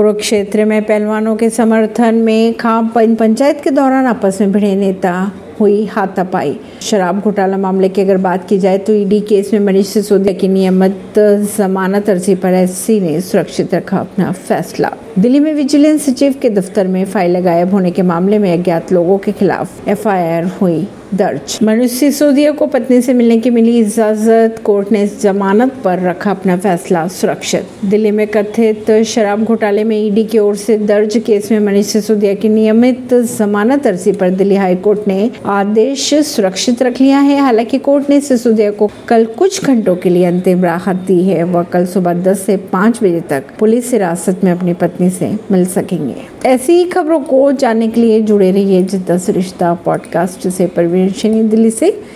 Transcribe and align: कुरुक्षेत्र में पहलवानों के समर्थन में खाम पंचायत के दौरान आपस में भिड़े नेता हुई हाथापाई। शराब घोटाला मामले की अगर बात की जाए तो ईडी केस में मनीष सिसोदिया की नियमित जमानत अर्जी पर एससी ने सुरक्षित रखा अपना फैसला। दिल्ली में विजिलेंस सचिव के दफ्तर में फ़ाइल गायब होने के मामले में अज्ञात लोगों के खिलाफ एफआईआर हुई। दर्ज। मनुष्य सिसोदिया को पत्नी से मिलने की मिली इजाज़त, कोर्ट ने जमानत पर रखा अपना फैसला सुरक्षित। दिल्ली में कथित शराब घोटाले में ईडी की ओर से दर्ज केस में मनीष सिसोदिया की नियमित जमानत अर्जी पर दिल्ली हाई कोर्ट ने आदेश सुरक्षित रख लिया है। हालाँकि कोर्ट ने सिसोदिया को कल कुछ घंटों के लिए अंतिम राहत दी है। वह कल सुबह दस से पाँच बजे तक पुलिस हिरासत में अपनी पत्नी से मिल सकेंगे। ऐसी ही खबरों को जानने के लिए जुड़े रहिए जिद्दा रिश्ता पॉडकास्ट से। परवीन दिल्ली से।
कुरुक्षेत्र 0.00 0.64
में 0.64 0.82
पहलवानों 0.82 1.34
के 1.36 1.48
समर्थन 1.50 2.14
में 2.24 2.54
खाम 2.56 2.88
पंचायत 2.88 3.60
के 3.64 3.70
दौरान 3.70 4.06
आपस 4.06 4.38
में 4.40 4.52
भिड़े 4.52 4.74
नेता 4.76 5.10
हुई 5.58 5.84
हाथापाई। 5.86 6.56
शराब 6.82 7.18
घोटाला 7.20 7.56
मामले 7.56 7.88
की 7.88 8.00
अगर 8.00 8.16
बात 8.16 8.48
की 8.48 8.58
जाए 8.58 8.78
तो 8.78 8.92
ईडी 8.92 9.20
केस 9.20 9.52
में 9.52 9.60
मनीष 9.60 9.86
सिसोदिया 9.86 10.32
की 10.32 10.48
नियमित 10.48 11.18
जमानत 11.56 12.08
अर्जी 12.10 12.34
पर 12.34 12.54
एससी 12.54 12.98
ने 13.00 13.20
सुरक्षित 13.20 13.74
रखा 13.74 13.98
अपना 13.98 14.30
फैसला। 14.32 14.90
दिल्ली 15.18 15.40
में 15.40 15.52
विजिलेंस 15.54 16.06
सचिव 16.06 16.34
के 16.42 16.50
दफ्तर 16.50 16.86
में 16.86 17.04
फ़ाइल 17.04 17.40
गायब 17.40 17.74
होने 17.74 17.90
के 17.90 18.02
मामले 18.02 18.38
में 18.38 18.52
अज्ञात 18.52 18.92
लोगों 18.92 19.18
के 19.18 19.32
खिलाफ 19.32 19.88
एफआईआर 19.88 20.44
हुई। 20.60 20.86
दर्ज। 21.14 21.58
मनुष्य 21.62 21.96
सिसोदिया 21.96 22.50
को 22.50 22.66
पत्नी 22.66 23.00
से 23.02 23.14
मिलने 23.14 23.38
की 23.38 23.50
मिली 23.50 23.78
इजाज़त, 23.78 24.60
कोर्ट 24.64 24.92
ने 24.92 25.06
जमानत 25.22 25.72
पर 25.84 25.98
रखा 25.98 26.30
अपना 26.30 26.56
फैसला 26.56 27.06
सुरक्षित। 27.08 27.66
दिल्ली 27.84 28.10
में 28.10 28.26
कथित 28.26 28.90
शराब 29.06 29.44
घोटाले 29.44 29.84
में 29.84 29.96
ईडी 29.96 30.24
की 30.24 30.38
ओर 30.38 30.56
से 30.56 30.76
दर्ज 30.78 31.16
केस 31.26 31.50
में 31.52 31.58
मनीष 31.60 31.86
सिसोदिया 31.86 32.34
की 32.34 32.48
नियमित 32.48 33.14
जमानत 33.14 33.86
अर्जी 33.86 34.12
पर 34.12 34.30
दिल्ली 34.30 34.56
हाई 34.56 34.76
कोर्ट 34.76 35.08
ने 35.08 35.30
आदेश 35.46 36.14
सुरक्षित 36.14 36.82
रख 36.82 37.00
लिया 37.00 37.18
है। 37.18 37.38
हालाँकि 37.40 37.78
कोर्ट 37.78 38.10
ने 38.10 38.20
सिसोदिया 38.20 38.70
को 38.70 38.90
कल 39.08 39.24
कुछ 39.38 39.64
घंटों 39.64 39.96
के 39.96 40.10
लिए 40.10 40.24
अंतिम 40.24 40.64
राहत 40.64 40.96
दी 40.96 41.22
है। 41.24 41.42
वह 41.42 41.62
कल 41.62 41.86
सुबह 41.86 42.14
दस 42.22 42.40
से 42.40 42.56
पाँच 42.56 43.02
बजे 43.02 43.20
तक 43.20 43.44
पुलिस 43.58 43.92
हिरासत 43.92 44.40
में 44.44 44.52
अपनी 44.52 44.72
पत्नी 44.74 45.10
से 45.10 45.32
मिल 45.50 45.66
सकेंगे। 45.66 46.39
ऐसी 46.46 46.72
ही 46.72 46.84
खबरों 46.84 47.20
को 47.20 47.52
जानने 47.52 47.88
के 47.88 48.00
लिए 48.00 48.20
जुड़े 48.20 48.50
रहिए 48.50 48.82
जिद्दा 48.82 49.18
रिश्ता 49.32 49.74
पॉडकास्ट 49.74 50.48
से। 50.48 50.66
परवीन 50.66 51.48
दिल्ली 51.48 51.70
से। 51.70 52.02